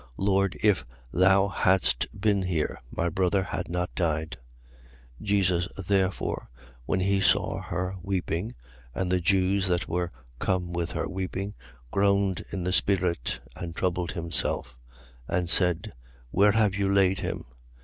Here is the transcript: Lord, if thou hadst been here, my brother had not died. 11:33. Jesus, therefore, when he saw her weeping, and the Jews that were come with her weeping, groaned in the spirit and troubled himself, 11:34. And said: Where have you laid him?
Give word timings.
Lord, 0.17 0.57
if 0.63 0.83
thou 1.13 1.47
hadst 1.47 2.07
been 2.19 2.41
here, 2.41 2.81
my 2.89 3.07
brother 3.07 3.43
had 3.43 3.69
not 3.69 3.93
died. 3.93 4.35
11:33. 5.19 5.25
Jesus, 5.27 5.67
therefore, 5.77 6.49
when 6.87 7.01
he 7.01 7.21
saw 7.21 7.61
her 7.61 7.93
weeping, 8.01 8.55
and 8.95 9.11
the 9.11 9.21
Jews 9.21 9.67
that 9.67 9.87
were 9.87 10.11
come 10.39 10.73
with 10.73 10.93
her 10.93 11.07
weeping, 11.07 11.53
groaned 11.91 12.43
in 12.51 12.63
the 12.63 12.73
spirit 12.73 13.41
and 13.55 13.75
troubled 13.75 14.13
himself, 14.13 14.75
11:34. 15.29 15.37
And 15.37 15.49
said: 15.51 15.93
Where 16.31 16.53
have 16.53 16.73
you 16.73 16.91
laid 16.91 17.19
him? 17.19 17.45